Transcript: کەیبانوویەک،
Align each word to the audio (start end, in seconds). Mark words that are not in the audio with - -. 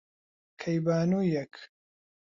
کەیبانوویەک، 0.61 1.53